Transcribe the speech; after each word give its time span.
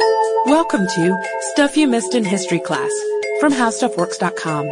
Welcome 0.00 0.86
to 0.86 1.22
Stuff 1.52 1.76
You 1.76 1.86
Missed 1.86 2.14
in 2.14 2.24
History 2.24 2.58
Class 2.58 2.90
from 3.38 3.52
HowStuffWorks.com. 3.52 4.70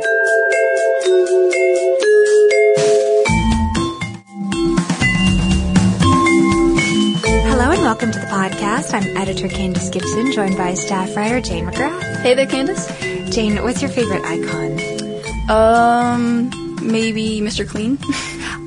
Hello 7.50 7.71
and 7.72 7.83
welcome 7.83 8.11
to 8.11 8.19
the 8.19 8.27
podcast. 8.27 8.94
I'm 8.94 9.17
editor 9.19 9.49
Candace 9.49 9.91
Gibson, 9.91 10.33
joined 10.33 10.56
by 10.56 10.72
staff 10.75 11.15
writer 11.15 11.41
Jane 11.43 11.67
McGrath. 11.67 12.22
Hey 12.22 12.34
there, 12.34 12.47
Candace. 12.47 12.87
Jane, 13.34 13.62
what's 13.62 13.83
your 13.83 13.91
favorite 13.91 14.22
icon? 14.25 15.50
Um, 15.50 16.50
maybe 16.81 17.41
Mr. 17.41 17.69
Clean. 17.69 17.99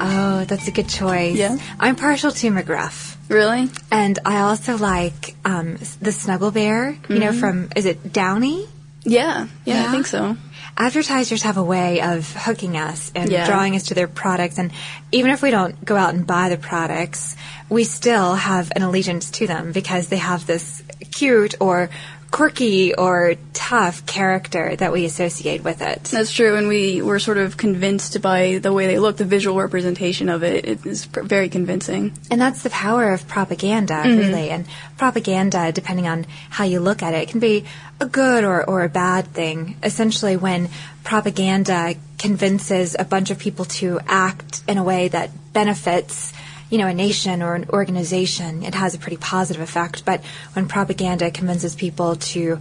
Oh, 0.03 0.45
that's 0.45 0.67
a 0.67 0.71
good 0.71 0.89
choice. 0.89 1.35
Yeah. 1.37 1.59
I'm 1.79 1.95
partial 1.95 2.31
to 2.31 2.49
McGruff. 2.49 3.10
Really? 3.31 3.69
And 3.91 4.19
I 4.25 4.39
also 4.41 4.77
like 4.77 5.35
um, 5.45 5.77
the 6.01 6.11
Snuggle 6.11 6.51
Bear, 6.51 6.95
you 7.09 7.19
know, 7.19 7.33
from, 7.33 7.69
is 7.75 7.85
it 7.85 8.13
Downy? 8.13 8.67
Yeah, 9.03 9.47
yeah, 9.65 9.81
Yeah? 9.83 9.87
I 9.89 9.91
think 9.91 10.05
so. 10.05 10.37
Advertisers 10.77 11.43
have 11.43 11.57
a 11.57 11.63
way 11.63 12.01
of 12.01 12.31
hooking 12.33 12.77
us 12.77 13.11
and 13.15 13.29
Yeah. 13.31 13.45
drawing 13.45 13.75
us 13.75 13.83
to 13.85 13.93
their 13.93 14.07
products. 14.07 14.57
And 14.57 14.71
even 15.11 15.31
if 15.31 15.41
we 15.41 15.51
don't 15.51 15.83
go 15.83 15.95
out 15.95 16.13
and 16.13 16.25
buy 16.25 16.49
the 16.49 16.57
products, 16.57 17.35
we 17.69 17.83
still 17.83 18.35
have 18.35 18.71
an 18.75 18.81
allegiance 18.81 19.31
to 19.31 19.47
them 19.47 19.71
because 19.71 20.07
they 20.07 20.17
have 20.17 20.45
this 20.47 20.81
cute 21.11 21.55
or 21.59 21.89
quirky 22.31 22.95
or 22.95 23.35
tough 23.53 24.05
character 24.05 24.75
that 24.77 24.91
we 24.93 25.05
associate 25.05 25.63
with 25.63 25.81
it. 25.81 26.05
That's 26.05 26.31
true, 26.31 26.55
and 26.55 26.67
we 26.67 27.01
were 27.01 27.19
sort 27.19 27.37
of 27.37 27.57
convinced 27.57 28.21
by 28.21 28.57
the 28.57 28.71
way 28.71 28.87
they 28.87 28.99
look, 28.99 29.17
the 29.17 29.25
visual 29.25 29.57
representation 29.57 30.29
of 30.29 30.41
it. 30.41 30.65
It 30.65 30.85
is 30.85 31.05
pr- 31.05 31.21
very 31.21 31.49
convincing. 31.49 32.13
And 32.31 32.39
that's 32.39 32.63
the 32.63 32.69
power 32.69 33.11
of 33.11 33.27
propaganda, 33.27 33.95
mm-hmm. 33.95 34.17
really. 34.17 34.49
And 34.49 34.65
propaganda, 34.97 35.71
depending 35.71 36.07
on 36.07 36.25
how 36.49 36.63
you 36.63 36.79
look 36.79 37.03
at 37.03 37.13
it, 37.13 37.27
can 37.29 37.41
be 37.41 37.65
a 37.99 38.05
good 38.05 38.43
or, 38.43 38.63
or 38.63 38.83
a 38.83 38.89
bad 38.89 39.27
thing. 39.27 39.75
Essentially, 39.83 40.37
when 40.37 40.69
propaganda 41.03 41.95
convinces 42.17 42.95
a 42.97 43.03
bunch 43.03 43.29
of 43.29 43.39
people 43.39 43.65
to 43.65 43.99
act 44.07 44.63
in 44.67 44.77
a 44.77 44.83
way 44.83 45.09
that 45.09 45.31
benefits 45.53 46.33
you 46.71 46.79
know, 46.79 46.87
a 46.87 46.93
nation 46.93 47.43
or 47.43 47.53
an 47.53 47.69
organization, 47.69 48.63
it 48.63 48.73
has 48.73 48.95
a 48.95 48.97
pretty 48.97 49.17
positive 49.17 49.61
effect. 49.61 50.03
But 50.05 50.23
when 50.53 50.67
propaganda 50.67 51.29
convinces 51.29 51.75
people 51.75 52.15
to 52.15 52.59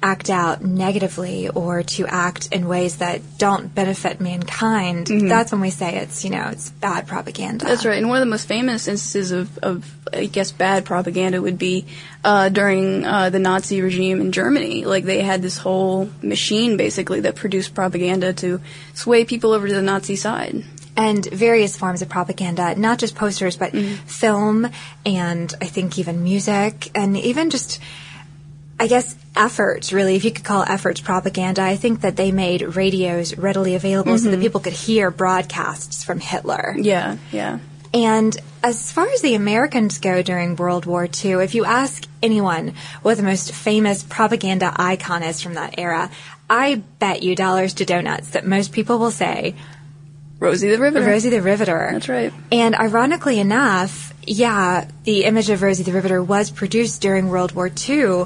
act 0.00 0.30
out 0.30 0.62
negatively 0.62 1.48
or 1.48 1.82
to 1.82 2.06
act 2.06 2.52
in 2.52 2.68
ways 2.68 2.98
that 2.98 3.20
don't 3.36 3.74
benefit 3.74 4.20
mankind, 4.20 5.08
that's 5.08 5.50
when 5.50 5.60
we 5.60 5.70
say 5.70 5.96
it's, 5.96 6.24
you 6.24 6.30
know, 6.30 6.48
it's 6.52 6.70
bad 6.70 7.08
propaganda. 7.08 7.64
That's 7.64 7.84
right, 7.84 7.98
and 7.98 8.08
one 8.08 8.18
of 8.18 8.22
the 8.22 8.30
most 8.30 8.46
famous 8.46 8.86
instances 8.86 9.32
of, 9.32 9.58
of 9.58 9.92
I 10.12 10.26
guess, 10.26 10.52
bad 10.52 10.84
propaganda 10.84 11.42
would 11.42 11.58
be 11.58 11.84
uh, 12.22 12.48
during 12.48 13.04
uh, 13.04 13.30
the 13.30 13.40
Nazi 13.40 13.82
regime 13.82 14.20
in 14.20 14.30
Germany. 14.30 14.84
Like, 14.84 15.02
they 15.02 15.20
had 15.20 15.42
this 15.42 15.58
whole 15.58 16.08
machine, 16.22 16.76
basically, 16.76 17.20
that 17.22 17.34
produced 17.34 17.74
propaganda 17.74 18.32
to 18.34 18.60
sway 18.94 19.24
people 19.24 19.52
over 19.52 19.66
to 19.66 19.74
the 19.74 19.82
Nazi 19.82 20.14
side. 20.14 20.62
And 20.98 21.24
various 21.26 21.76
forms 21.76 22.02
of 22.02 22.08
propaganda, 22.08 22.74
not 22.74 22.98
just 22.98 23.14
posters, 23.14 23.56
but 23.56 23.72
mm-hmm. 23.72 23.94
film 24.06 24.68
and 25.06 25.54
I 25.60 25.66
think 25.66 25.96
even 25.96 26.24
music 26.24 26.90
and 26.92 27.16
even 27.16 27.50
just, 27.50 27.80
I 28.80 28.88
guess, 28.88 29.14
efforts, 29.36 29.92
really, 29.92 30.16
if 30.16 30.24
you 30.24 30.32
could 30.32 30.44
call 30.44 30.64
efforts 30.64 31.00
propaganda. 31.00 31.62
I 31.62 31.76
think 31.76 32.00
that 32.00 32.16
they 32.16 32.32
made 32.32 32.62
radios 32.62 33.38
readily 33.38 33.76
available 33.76 34.18
so 34.18 34.24
that 34.24 34.36
mm-hmm. 34.36 34.42
people 34.42 34.60
could 34.60 34.72
hear 34.72 35.12
broadcasts 35.12 36.02
from 36.02 36.18
Hitler. 36.18 36.74
Yeah, 36.76 37.16
yeah. 37.30 37.60
And 37.94 38.36
as 38.64 38.90
far 38.90 39.06
as 39.06 39.22
the 39.22 39.34
Americans 39.34 39.98
go 39.98 40.20
during 40.22 40.56
World 40.56 40.84
War 40.84 41.04
II, 41.04 41.44
if 41.44 41.54
you 41.54 41.64
ask 41.64 42.08
anyone 42.20 42.74
what 43.02 43.16
the 43.16 43.22
most 43.22 43.52
famous 43.52 44.02
propaganda 44.02 44.72
icon 44.74 45.22
is 45.22 45.40
from 45.40 45.54
that 45.54 45.76
era, 45.78 46.10
I 46.50 46.82
bet 46.98 47.22
you 47.22 47.36
dollars 47.36 47.74
to 47.74 47.84
donuts 47.84 48.30
that 48.30 48.44
most 48.44 48.72
people 48.72 48.98
will 48.98 49.12
say 49.12 49.54
Rosie 50.40 50.70
the 50.70 50.78
Riveter. 50.78 51.04
Rosie 51.04 51.30
the 51.30 51.42
Riveter. 51.42 51.88
That's 51.92 52.08
right. 52.08 52.32
And 52.52 52.74
ironically 52.74 53.40
enough, 53.40 54.14
yeah, 54.24 54.88
the 55.04 55.24
image 55.24 55.50
of 55.50 55.62
Rosie 55.62 55.82
the 55.82 55.92
Riveter 55.92 56.22
was 56.22 56.50
produced 56.50 57.02
during 57.02 57.28
World 57.28 57.52
War 57.52 57.70
II, 57.88 58.24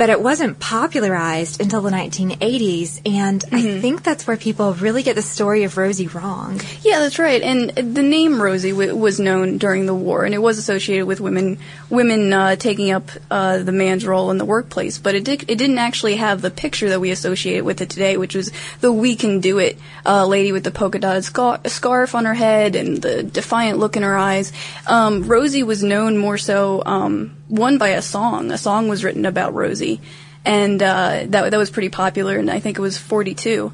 but 0.00 0.08
it 0.08 0.18
wasn't 0.22 0.58
popularized 0.58 1.60
until 1.60 1.82
the 1.82 1.90
1980s. 1.90 3.02
And 3.04 3.40
Mm-hmm. 3.50 3.54
I 3.56 3.80
think 3.82 4.02
that's 4.02 4.26
where 4.26 4.36
people 4.38 4.72
really 4.74 5.02
get 5.02 5.14
the 5.14 5.20
story 5.22 5.64
of 5.64 5.76
Rosie 5.76 6.06
wrong. 6.06 6.58
Yeah, 6.82 7.00
that's 7.00 7.18
right. 7.18 7.42
And 7.42 7.70
the 7.70 8.02
name 8.02 8.40
Rosie 8.40 8.70
w- 8.70 8.96
was 8.96 9.20
known 9.20 9.58
during 9.58 9.84
the 9.84 9.94
war, 9.94 10.24
and 10.24 10.32
it 10.34 10.38
was 10.38 10.56
associated 10.56 11.04
with 11.06 11.20
women 11.20 11.58
women 11.90 12.32
uh, 12.32 12.56
taking 12.56 12.92
up 12.92 13.10
uh, 13.30 13.58
the 13.58 13.72
man's 13.72 14.06
role 14.06 14.30
in 14.30 14.38
the 14.38 14.44
workplace. 14.46 14.96
But 14.98 15.14
it 15.16 15.24
did, 15.24 15.42
it 15.50 15.56
didn't 15.58 15.78
actually 15.78 16.16
have 16.16 16.40
the 16.40 16.50
picture 16.50 16.88
that 16.90 17.00
we 17.00 17.10
associate 17.10 17.62
with 17.62 17.80
it 17.82 17.90
today, 17.90 18.16
which 18.16 18.34
was 18.34 18.50
the 18.80 18.90
"we 18.92 19.16
can 19.16 19.40
do 19.40 19.58
it" 19.58 19.78
uh, 20.06 20.24
lady 20.26 20.52
with 20.52 20.64
the 20.64 20.70
polka 20.70 20.98
dotted 20.98 21.24
scar- 21.24 21.60
scarf 21.66 22.14
on 22.14 22.24
her 22.24 22.34
head 22.34 22.74
and 22.74 23.02
the 23.02 23.22
defiant 23.22 23.78
look 23.78 23.96
in 23.98 24.02
her 24.02 24.16
eyes. 24.16 24.52
Um, 24.86 25.26
Rosie 25.28 25.62
was 25.62 25.82
known 25.82 26.16
more 26.16 26.38
so 26.38 26.82
um, 26.86 27.36
one 27.50 27.78
by 27.78 27.90
a 27.90 28.02
song. 28.02 28.50
A 28.50 28.58
song 28.58 28.88
was 28.88 29.04
written 29.04 29.26
about 29.26 29.54
Rosie, 29.54 30.00
and 30.44 30.82
uh, 30.82 31.24
that 31.28 31.50
that 31.50 31.56
was 31.56 31.70
pretty 31.70 31.90
popular. 31.90 32.36
And 32.36 32.50
I 32.50 32.60
think 32.60 32.78
it 32.78 32.82
was 32.82 32.96
forty 32.96 33.34
two. 33.34 33.72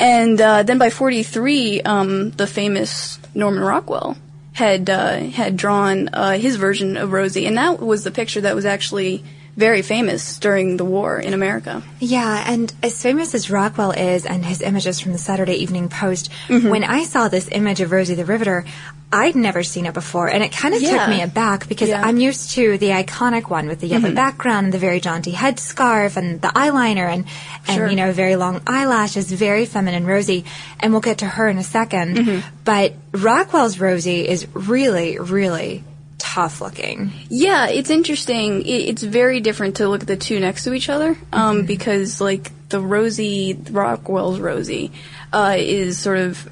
And 0.00 0.40
uh, 0.40 0.62
then 0.62 0.78
by 0.78 0.90
43, 0.90 1.82
um, 1.82 2.30
the 2.30 2.46
famous 2.46 3.18
Norman 3.34 3.64
Rockwell 3.64 4.16
had 4.52 4.88
uh, 4.88 5.18
had 5.18 5.56
drawn 5.56 6.08
uh, 6.12 6.38
his 6.38 6.56
version 6.56 6.96
of 6.96 7.12
Rosie, 7.12 7.46
and 7.46 7.56
that 7.58 7.80
was 7.80 8.04
the 8.04 8.10
picture 8.10 8.40
that 8.42 8.54
was 8.54 8.64
actually 8.64 9.24
very 9.58 9.82
famous 9.82 10.38
during 10.38 10.76
the 10.76 10.84
war 10.84 11.18
in 11.18 11.34
America. 11.34 11.82
Yeah, 11.98 12.44
and 12.46 12.72
as 12.80 13.02
famous 13.02 13.34
as 13.34 13.50
Rockwell 13.50 13.90
is 13.90 14.24
and 14.24 14.44
his 14.44 14.62
images 14.62 15.00
from 15.00 15.10
the 15.10 15.18
Saturday 15.18 15.54
Evening 15.54 15.88
Post, 15.88 16.30
mm-hmm. 16.46 16.68
when 16.68 16.84
I 16.84 17.02
saw 17.02 17.26
this 17.26 17.48
image 17.50 17.80
of 17.80 17.90
Rosie 17.90 18.14
the 18.14 18.24
Riveter, 18.24 18.64
I'd 19.12 19.34
never 19.34 19.64
seen 19.64 19.86
it 19.86 19.94
before, 19.94 20.28
and 20.28 20.44
it 20.44 20.52
kind 20.52 20.74
of 20.74 20.80
Yeah. 20.80 20.98
took 20.98 21.08
me 21.08 21.22
aback 21.22 21.68
because 21.68 21.88
Yeah. 21.88 22.02
I'm 22.06 22.18
used 22.18 22.52
to 22.52 22.78
the 22.78 22.90
iconic 22.90 23.50
one 23.50 23.66
with 23.66 23.80
the 23.80 23.88
yellow 23.88 24.06
mm-hmm. 24.06 24.14
background 24.14 24.66
and 24.66 24.72
the 24.72 24.78
very 24.78 25.00
jaunty 25.00 25.32
headscarf 25.32 26.16
and 26.16 26.40
the 26.40 26.48
eyeliner 26.48 27.12
and, 27.12 27.24
and 27.66 27.76
Sure. 27.78 27.88
you 27.88 27.96
know, 27.96 28.12
very 28.12 28.36
long 28.36 28.60
eyelashes, 28.64 29.32
very 29.32 29.64
feminine 29.66 30.06
Rosie, 30.06 30.44
and 30.78 30.92
we'll 30.92 31.00
get 31.00 31.18
to 31.18 31.26
her 31.26 31.48
in 31.48 31.58
a 31.58 31.62
2nd 31.62 32.16
mm-hmm. 32.16 32.40
But 32.64 32.92
Rockwell's 33.12 33.80
Rosie 33.80 34.28
is 34.28 34.46
really, 34.54 35.18
really 35.18 35.82
tough 36.18 36.60
looking. 36.60 37.12
Yeah, 37.28 37.68
it's 37.68 37.90
interesting. 37.90 38.62
It, 38.62 38.88
it's 38.88 39.02
very 39.02 39.40
different 39.40 39.76
to 39.76 39.88
look 39.88 40.02
at 40.02 40.08
the 40.08 40.16
two 40.16 40.40
next 40.40 40.64
to 40.64 40.72
each 40.74 40.88
other 40.88 41.16
um, 41.32 41.64
because, 41.64 42.20
like, 42.20 42.50
the 42.68 42.80
Rosie 42.80 43.54
Rockwell's 43.70 44.38
Rosie 44.40 44.92
uh, 45.32 45.54
is 45.56 45.98
sort 45.98 46.18
of 46.18 46.50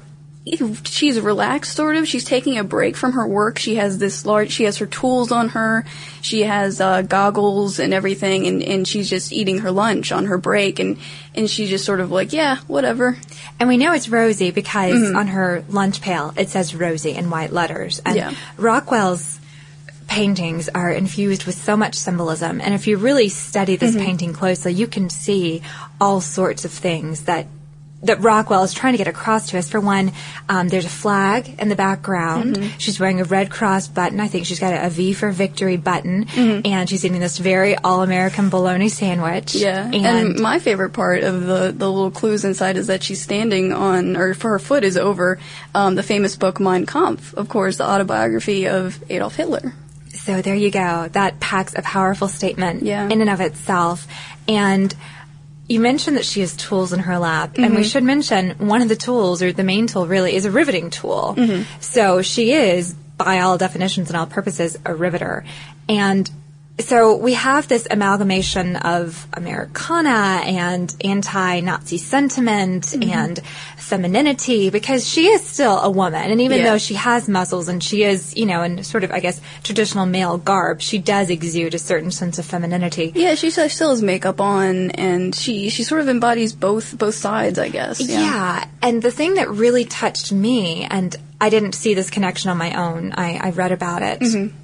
she's 0.85 1.19
relaxed 1.19 1.75
sort 1.75 1.97
of 1.97 2.07
she's 2.07 2.23
taking 2.23 2.57
a 2.57 2.63
break 2.63 2.95
from 2.95 3.11
her 3.11 3.27
work 3.27 3.59
she 3.59 3.75
has 3.75 3.97
this 3.97 4.25
large 4.25 4.49
she 4.49 4.63
has 4.63 4.77
her 4.77 4.85
tools 4.85 5.29
on 5.29 5.49
her 5.49 5.83
she 6.21 6.43
has 6.43 6.79
uh, 6.79 7.01
goggles 7.01 7.79
and 7.79 7.93
everything 7.93 8.47
and, 8.47 8.63
and 8.63 8.87
she's 8.87 9.09
just 9.09 9.33
eating 9.33 9.57
her 9.59 9.71
lunch 9.71 10.13
on 10.13 10.25
her 10.27 10.37
break 10.37 10.79
and 10.79 10.97
and 11.35 11.49
she's 11.49 11.69
just 11.69 11.83
sort 11.83 11.99
of 11.99 12.11
like 12.11 12.31
yeah 12.31 12.59
whatever 12.67 13.17
And 13.59 13.67
we 13.67 13.75
know 13.75 13.91
it's 13.91 14.07
Rosie 14.07 14.51
because 14.51 15.13
on 15.13 15.27
her 15.27 15.65
lunch 15.67 15.99
pail 15.99 16.33
it 16.37 16.47
says 16.47 16.73
Rosie 16.73 17.11
in 17.11 17.29
white 17.29 17.51
letters. 17.51 18.01
And 18.05 18.15
Yeah. 18.15 18.33
Rockwell's 18.55 19.41
paintings 20.17 20.69
are 20.69 20.91
infused 20.91 21.45
with 21.45 21.55
so 21.55 21.77
much 21.77 21.95
symbolism. 21.95 22.61
And 22.61 22.73
if 22.73 22.87
you 22.87 22.97
really 22.97 23.29
study 23.29 23.75
this 23.75 23.95
painting 23.95 24.33
closely, 24.33 24.73
you 24.73 24.87
can 24.87 25.09
see 25.09 25.61
all 25.99 26.21
sorts 26.21 26.65
of 26.65 26.71
things 26.71 27.23
that 27.23 27.47
that 28.03 28.21
Rockwell 28.21 28.63
is 28.63 28.73
trying 28.73 28.93
to 28.93 28.97
get 28.99 29.07
across 29.07 29.49
to 29.49 29.57
us. 29.57 29.69
For 29.69 29.79
one, 29.79 30.11
um, 30.47 30.67
there's 30.67 30.85
a 30.85 30.89
flag 30.89 31.59
in 31.59 31.67
the 31.67 31.75
background. 31.75 32.73
She's 32.77 32.99
wearing 32.99 33.21
a 33.21 33.23
Red 33.23 33.49
Cross 33.49 33.87
button. 33.87 34.19
I 34.19 34.27
think 34.27 34.45
she's 34.45 34.59
got 34.59 34.73
a, 34.73 34.85
a 34.85 34.89
V 34.89 35.13
for 35.13 35.31
Victory 35.31 35.77
button, 35.77 36.27
and 36.63 36.87
she's 36.87 37.03
eating 37.03 37.19
this 37.19 37.39
very 37.39 37.75
all-American 37.75 38.49
bologna 38.49 38.89
sandwich. 38.89 39.55
Yeah, 39.55 39.89
and, 39.91 40.39
my 40.39 40.59
favorite 40.59 40.91
part 40.91 41.23
of 41.23 41.41
the 41.41 41.73
the 41.75 41.91
little 41.91 42.11
clues 42.11 42.45
inside 42.45 42.77
is 42.77 42.87
that 42.87 43.01
she's 43.01 43.21
standing 43.21 43.73
on, 43.73 44.15
or 44.15 44.35
for 44.35 44.51
her 44.51 44.59
foot 44.59 44.83
is 44.83 44.95
over 44.95 45.39
um, 45.73 45.95
the 45.95 46.03
famous 46.03 46.35
book 46.35 46.59
Mein 46.59 46.85
Kampf, 46.85 47.33
of 47.33 47.49
course, 47.49 47.77
the 47.77 47.89
autobiography 47.89 48.67
of 48.67 49.03
Adolf 49.09 49.35
Hitler. 49.35 49.73
So 50.27 50.41
there 50.41 50.55
you 50.55 50.71
go. 50.71 51.07
That 51.13 51.39
packs 51.39 51.73
a 51.73 51.81
powerful 51.81 52.27
statement 52.27 52.83
Yeah. 52.83 53.07
in 53.07 53.21
and 53.21 53.29
of 53.29 53.39
itself. 53.39 54.05
And 54.45 54.93
you 55.69 55.79
mentioned 55.79 56.17
that 56.17 56.25
she 56.25 56.41
has 56.41 56.53
tools 56.53 56.91
in 56.91 56.99
her 56.99 57.17
lap, 57.17 57.57
and 57.57 57.69
we 57.71 57.77
mm-hmm. 57.77 57.83
should 57.83 58.03
mention 58.03 58.51
one 58.57 58.81
of 58.81 58.89
the 58.89 58.97
tools, 58.97 59.41
or 59.41 59.53
the 59.53 59.63
main 59.63 59.87
tool 59.87 60.05
really, 60.05 60.35
is 60.35 60.43
a 60.43 60.51
riveting 60.51 60.89
tool. 60.89 61.33
Mm-hmm. 61.37 61.63
So 61.79 62.21
she 62.21 62.51
is, 62.51 62.93
by 62.93 63.39
all 63.39 63.57
definitions 63.57 64.09
and 64.09 64.17
all 64.17 64.25
purposes, 64.25 64.77
a 64.83 64.93
riveter. 64.93 65.45
And 65.87 66.29
so 66.79 67.15
we 67.17 67.33
have 67.33 67.67
this 67.67 67.87
amalgamation 67.89 68.75
of 68.75 69.27
Americana 69.33 70.41
and 70.45 70.95
anti-Nazi 71.03 71.97
sentiment 71.97 72.93
and 72.93 73.39
femininity 73.77 74.69
because 74.69 75.07
she 75.07 75.27
is 75.27 75.43
still 75.45 75.79
a 75.79 75.89
woman. 75.89 76.29
And 76.31 76.41
even 76.41 76.59
Yeah. 76.59 76.71
though 76.71 76.77
she 76.77 76.93
has 76.95 77.27
muscles 77.27 77.67
and 77.67 77.81
she 77.83 78.03
is, 78.03 78.35
you 78.35 78.45
know, 78.45 78.61
in 78.61 78.83
sort 78.83 79.03
of, 79.03 79.11
I 79.11 79.19
guess, 79.19 79.39
traditional 79.63 80.05
male 80.05 80.37
garb, 80.37 80.81
she 80.81 80.97
does 80.97 81.29
exude 81.29 81.73
a 81.73 81.79
certain 81.79 82.11
sense 82.11 82.37
of 82.37 82.45
femininity. 82.45 83.11
Yeah, 83.15 83.35
she 83.35 83.49
still 83.49 83.69
still 83.69 83.89
has 83.91 84.01
makeup 84.01 84.39
on, 84.41 84.91
and 84.91 85.33
she 85.33 85.69
she 85.69 85.83
sort 85.83 86.01
of 86.01 86.09
embodies 86.09 86.53
both 86.53 86.97
both 86.97 87.15
sides, 87.15 87.57
I 87.59 87.69
guess. 87.69 87.99
Yeah. 87.99 88.65
and 88.81 89.01
the 89.01 89.11
thing 89.11 89.35
that 89.35 89.49
really 89.49 89.85
touched 89.85 90.31
me, 90.31 90.85
and 90.89 91.15
I 91.41 91.49
didn't 91.49 91.73
see 91.73 91.93
this 91.93 92.09
connection 92.09 92.49
on 92.51 92.57
my 92.57 92.73
own, 92.73 93.13
I, 93.17 93.39
I 93.41 93.49
read 93.51 93.71
about 93.71 94.01
it, 94.03 94.19
Mm-hmm. 94.19 94.55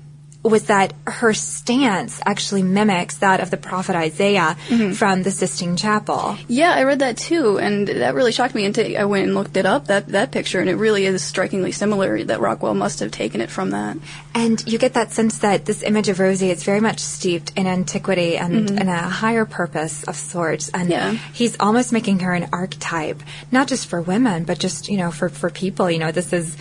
Was 0.43 0.65
that 0.65 0.93
her 1.07 1.33
stance 1.33 2.19
actually 2.25 2.63
mimics 2.63 3.17
that 3.17 3.39
of 3.39 3.49
the 3.49 3.57
prophet 3.57 3.95
Isaiah 3.95 4.57
Mm-hmm. 4.67 4.93
from 4.93 5.23
the 5.23 5.31
Sistine 5.31 5.77
Chapel. 5.77 6.37
Yeah, 6.47 6.71
I 6.71 6.83
read 6.83 6.99
that 6.99 7.17
too, 7.17 7.59
and 7.59 7.87
that 7.87 8.13
really 8.15 8.31
shocked 8.31 8.53
me. 8.55 8.65
Until 8.65 8.97
I 8.97 9.05
went 9.05 9.25
and 9.25 9.35
looked 9.35 9.55
it 9.57 9.65
up 9.65 9.87
that 9.87 10.07
that 10.09 10.31
picture, 10.31 10.59
and 10.59 10.69
it 10.69 10.75
really 10.75 11.05
is 11.05 11.23
strikingly 11.23 11.71
similar. 11.71 12.23
That 12.23 12.39
Rockwell 12.41 12.73
must 12.73 12.99
have 12.99 13.11
taken 13.11 13.39
it 13.41 13.49
from 13.49 13.69
that. 13.71 13.97
And 14.35 14.63
you 14.67 14.77
get 14.79 14.93
that 14.95 15.11
sense 15.11 15.39
that 15.39 15.65
this 15.65 15.83
image 15.83 16.09
of 16.09 16.19
Rosie 16.19 16.49
is 16.49 16.63
very 16.63 16.79
much 16.81 16.99
steeped 16.99 17.51
in 17.55 17.67
antiquity 17.67 18.35
and, 18.35 18.69
and 18.71 18.89
a 18.89 18.97
higher 18.97 19.45
purpose 19.45 20.03
of 20.03 20.15
sorts. 20.15 20.69
And 20.73 20.89
Yeah. 20.89 21.11
he's 21.33 21.55
almost 21.59 21.93
making 21.93 22.19
her 22.21 22.33
an 22.33 22.49
archetype, 22.51 23.21
not 23.51 23.67
just 23.67 23.87
for 23.87 24.01
women, 24.01 24.43
but 24.43 24.59
just, 24.59 24.89
you 24.89 24.97
know, 24.97 25.11
for, 25.11 25.29
for 25.29 25.49
people. 25.51 25.89
You 25.91 25.99
know, 25.99 26.11
this 26.11 26.33
is 26.33 26.57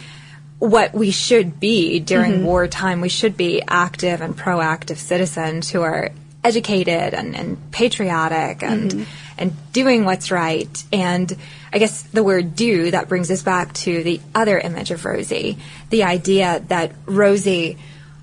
what 0.63 0.95
we 0.95 1.11
should 1.11 1.59
be 1.59 1.99
during 1.99 2.35
mm-hmm. 2.35 2.45
wartime. 2.45 3.01
We 3.01 3.09
should 3.09 3.37
be 3.37 3.61
active 3.67 4.21
and 4.21 4.39
proactive 4.39 4.97
citizens 4.97 5.69
who 5.69 5.83
are 5.83 6.13
educated 6.45 7.15
and, 7.15 7.35
and 7.35 7.73
patriotic 7.73 8.63
and 8.63 8.93
mm-hmm. 8.93 9.03
and 9.39 9.73
doing 9.73 10.05
what's 10.05 10.31
right. 10.31 10.85
And 10.93 11.37
I 11.73 11.79
guess 11.79 12.03
the 12.03 12.23
word 12.23 12.55
do 12.55 12.93
that 12.93 13.09
brings 13.09 13.29
us 13.29 13.43
back 13.43 13.73
to 13.73 14.05
the 14.05 14.21
other 14.37 14.57
image 14.57 14.93
of 14.93 15.05
Rosie, 15.05 15.59
the 15.91 16.05
idea 16.05 16.63
that 16.69 16.93
Rosie 17.07 17.77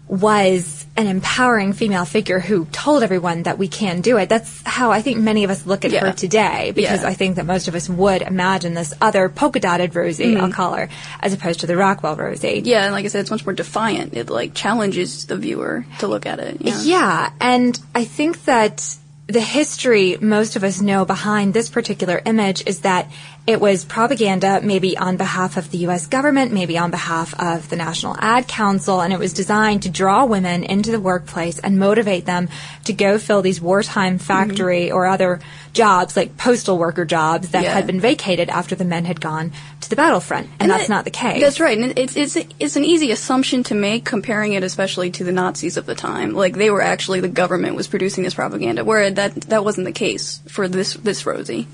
was 0.10 0.88
an 0.98 1.06
empowering 1.06 1.72
female 1.72 2.04
figure 2.04 2.40
who 2.40 2.66
told 2.66 3.04
everyone 3.04 3.44
that 3.44 3.60
we 3.60 3.68
can 3.68 4.02
do 4.02 4.18
it. 4.18 4.28
That's 4.28 4.62
how 4.66 4.92
I 4.92 5.04
think 5.04 5.20
many 5.20 5.44
of 5.44 5.52
us 5.52 5.68
look 5.68 5.86
at 5.86 5.92
Yeah. 5.92 6.08
her 6.08 6.14
today 6.14 6.72
because 6.76 7.04
Yeah. 7.04 7.10
I 7.10 7.14
think 7.14 7.36
that 7.36 7.46
most 7.46 7.68
of 7.68 7.76
us 7.76 7.88
would 7.88 8.24
imagine 8.24 8.74
this 8.74 8.92
other 9.00 9.30
polka 9.30 9.60
dotted 9.60 9.96
Rosie, 9.96 10.36
I'll 10.36 10.44
mm-hmm. 10.44 10.52
call 10.52 10.74
her, 10.74 10.90
as 11.22 11.32
opposed 11.34 11.60
to 11.60 11.68
the 11.68 11.78
Rockwell 11.78 12.16
Rosie. 12.16 12.64
Yeah, 12.66 12.86
and 12.86 12.94
like 12.94 13.06
I 13.06 13.08
said, 13.08 13.22
it's 13.22 13.32
much 13.32 13.46
more 13.46 13.54
defiant. 13.54 14.16
It 14.16 14.32
like 14.32 14.56
challenges 14.56 15.28
the 15.28 15.38
viewer 15.38 15.86
to 16.00 16.08
look 16.08 16.26
at 16.26 16.40
it. 16.40 16.58
Yeah. 16.60 16.82
Yeah, 16.82 17.32
and 17.40 17.80
I 17.94 18.04
think 18.04 18.46
that 18.46 18.96
the 19.30 19.40
history 19.40 20.18
most 20.20 20.56
of 20.56 20.64
us 20.64 20.82
know 20.82 21.06
behind 21.06 21.54
this 21.54 21.70
particular 21.70 22.20
image 22.26 22.64
is 22.66 22.82
that 22.82 23.08
it 23.46 23.62
was 23.62 23.86
propaganda, 23.86 24.60
maybe 24.64 24.98
on 24.98 25.18
behalf 25.18 25.56
of 25.56 25.70
the 25.70 25.80
U.S. 25.80 26.08
government, 26.08 26.52
maybe 26.52 26.78
on 26.80 26.90
behalf 26.90 27.40
of 27.40 27.70
the 27.70 27.76
National 27.76 28.16
Ad 28.20 28.48
Council, 28.48 29.02
and 29.02 29.14
it 29.14 29.20
was 29.20 29.34
designed 29.34 29.84
to 29.84 29.90
draw 29.90 30.26
women 30.26 30.64
into 30.64 30.92
the 30.92 31.00
workplace 31.00 31.60
and 31.60 31.78
motivate 31.80 32.26
them 32.26 32.50
to 32.86 32.94
go 32.94 33.20
fill 33.20 33.44
these 33.44 33.62
wartime 33.62 34.16
mm-hmm. 34.16 34.24
factory 34.24 34.92
or 34.92 35.06
other 35.06 35.40
jobs, 35.74 36.18
like 36.18 36.36
postal 36.38 36.78
worker 36.78 37.06
jobs 37.06 37.50
that 37.50 37.64
Yeah. 37.64 37.74
had 37.74 37.86
been 37.86 38.00
vacated 38.00 38.50
after 38.50 38.76
the 38.76 38.86
men 38.86 39.06
had 39.06 39.22
gone 39.22 39.52
to 39.90 39.96
the 39.96 39.96
battlefront. 39.96 40.50
And, 40.60 40.70
that's 40.70 40.84
that- 40.84 40.90
not 40.90 41.04
the 41.04 41.12
case. 41.12 41.42
That's 41.42 41.60
right, 41.60 41.78
and 41.78 41.98
it's 41.98 42.16
it's 42.16 42.38
it's 42.60 42.76
an 42.76 42.86
easy 42.86 43.12
assumption 43.12 43.64
to 43.64 43.76
make 43.76 44.06
comparing 44.06 44.54
it, 44.54 44.64
especially 44.64 45.10
to 45.12 45.24
the 45.24 45.32
Nazis 45.32 45.78
of 45.78 45.86
the 45.86 45.96
time. 45.96 46.34
Like 46.34 46.56
they 46.56 46.70
were 46.70 46.82
actually 46.82 47.20
the 47.20 47.28
government 47.28 47.76
was 47.76 47.88
producing 47.88 48.24
this 48.24 48.36
propaganda, 48.36 48.86
where 48.86 49.10
that 49.12 49.36
that 49.42 49.64
wasn't 49.64 49.86
the 49.86 49.92
case 49.92 50.42
for 50.48 50.68
this 50.68 50.94
this 50.94 51.26
Rosie. 51.26 51.68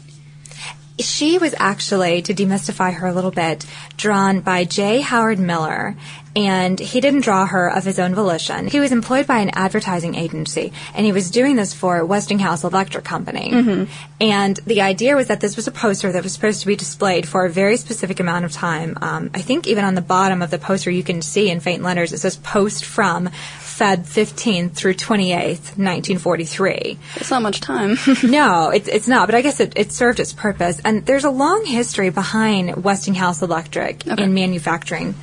She 0.98 1.38
was 1.38 1.54
actually, 1.60 2.22
to 2.22 2.34
demystify 2.34 2.94
her 2.94 3.08
a 3.08 3.14
little 3.14 3.32
bit, 3.32 3.66
drawn 3.98 4.40
by 4.40 4.64
J. 4.64 5.02
Howard 5.02 5.40
Miller, 5.40 5.98
and 6.36 6.80
he 6.80 7.00
didn't 7.00 7.22
draw 7.22 7.46
her 7.46 7.70
of 7.70 7.86
his 7.86 7.98
own 7.98 8.14
volition. 8.14 8.68
He 8.68 8.80
was 8.80 8.92
employed 8.92 9.26
by 9.26 9.40
an 9.40 9.52
advertising 9.54 10.16
agency, 10.16 10.74
and 10.94 11.06
he 11.06 11.12
was 11.14 11.32
doing 11.32 11.56
this 11.56 11.74
for 11.74 12.06
Westinghouse 12.06 12.64
Electric 12.64 13.06
Company. 13.06 13.88
And 14.20 14.58
the 14.66 14.82
idea 14.82 15.16
was 15.16 15.28
that 15.28 15.40
this 15.40 15.56
was 15.56 15.68
a 15.68 15.72
poster 15.72 16.12
that 16.12 16.24
was 16.24 16.34
supposed 16.34 16.62
to 16.62 16.68
be 16.68 16.76
displayed 16.76 17.28
for 17.28 17.46
a 17.46 17.50
very 17.50 17.78
specific 17.78 18.20
amount 18.20 18.46
of 18.46 18.52
time. 18.52 18.98
Um, 19.02 19.32
I 19.34 19.42
think 19.42 19.68
even 19.68 19.86
on 19.86 19.96
the 19.96 20.02
bottom 20.02 20.42
of 20.42 20.52
the 20.52 20.58
poster, 20.58 20.92
you 20.92 21.04
can 21.04 21.22
see 21.22 21.50
in 21.50 21.60
faint 21.60 21.84
letters 21.84 22.12
it 22.12 22.20
says 22.20 22.36
"Post 22.38 22.84
from 22.84 23.28
Feb 23.28 24.06
15th 24.06 24.74
through 24.74 24.96
28th, 24.96 25.78
1943." 25.78 26.98
It's 27.16 27.32
not 27.32 27.42
much 27.42 27.62
time. 27.62 27.98
no, 28.24 28.70
it's 28.70 28.88
it's 28.88 29.08
not. 29.08 29.28
But 29.28 29.36
I 29.36 29.42
guess 29.42 29.60
it, 29.60 29.74
it 29.76 29.92
served 29.92 30.20
its 30.20 30.34
purpose. 30.34 30.82
And 30.84 31.06
there's 31.06 31.24
a 31.24 31.30
long 31.30 31.66
history 31.66 32.10
behind 32.10 32.84
Westinghouse 32.84 33.42
Electric 33.42 34.06
in 34.06 34.34
manufacturing 34.34 35.16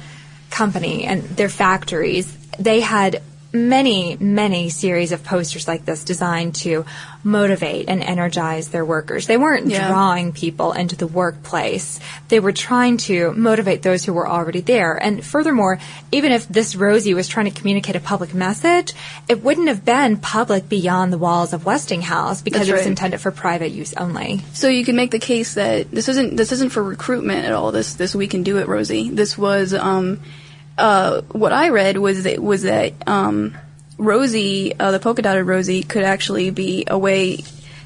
company 0.52 1.04
and 1.04 1.22
their 1.22 1.48
factories. 1.48 2.32
They 2.58 2.80
had 2.80 3.22
many, 3.54 4.16
many 4.18 4.70
series 4.70 5.12
of 5.12 5.22
posters 5.22 5.68
like 5.68 5.84
this 5.84 6.04
designed 6.04 6.54
to 6.54 6.86
motivate 7.22 7.86
and 7.86 8.02
energize 8.02 8.68
their 8.68 8.84
workers. 8.84 9.26
They 9.26 9.36
weren't 9.36 9.66
Yeah. 9.66 9.88
drawing 9.88 10.32
people 10.32 10.72
into 10.72 10.96
the 10.96 11.06
workplace. 11.06 12.00
They 12.28 12.40
were 12.40 12.52
trying 12.52 12.96
to 13.08 13.32
motivate 13.36 13.82
those 13.82 14.04
who 14.04 14.14
were 14.14 14.26
already 14.26 14.60
there. 14.62 14.94
And 14.94 15.22
furthermore, 15.22 15.78
even 16.10 16.32
if 16.32 16.48
this 16.48 16.74
Rosie 16.74 17.12
was 17.12 17.28
trying 17.28 17.44
to 17.52 17.60
communicate 17.60 17.94
a 17.94 18.00
public 18.00 18.32
message, 18.34 18.94
it 19.28 19.44
wouldn't 19.44 19.68
have 19.68 19.84
been 19.84 20.16
public 20.16 20.68
beyond 20.70 21.12
the 21.12 21.18
walls 21.18 21.52
of 21.52 21.66
Westinghouse 21.66 22.40
because 22.40 22.60
That's 22.60 22.70
it 22.70 22.72
was 22.72 22.80
right. 22.80 22.88
intended 22.88 23.20
for 23.20 23.30
private 23.30 23.70
use 23.70 23.92
only. 23.98 24.40
So 24.54 24.68
you 24.68 24.84
can 24.84 24.96
make 24.96 25.10
the 25.10 25.18
case 25.18 25.54
that 25.54 25.90
this 25.90 26.08
isn't 26.08 26.36
this 26.36 26.52
isn't 26.52 26.70
for 26.72 26.82
recruitment 26.82 27.44
at 27.44 27.52
all. 27.52 27.70
This 27.70 27.92
this 27.94 28.14
we 28.14 28.28
can 28.28 28.42
do 28.44 28.56
it, 28.56 28.66
Rosie. 28.66 29.10
This 29.10 29.36
was 29.36 29.74
um, 29.74 30.20
uh, 30.78 31.22
what 31.32 31.52
I 31.52 31.68
read 31.68 31.96
was 31.96 32.24
that 32.24 32.42
was 32.42 32.62
that 32.62 32.94
um, 33.06 33.56
Rosie, 33.98 34.78
uh, 34.78 34.90
the 34.90 34.98
polka 34.98 35.22
dotted 35.22 35.46
Rosie, 35.46 35.82
could 35.82 36.02
actually 36.02 36.50
be 36.50 36.84
a 36.86 36.98
way 36.98 37.44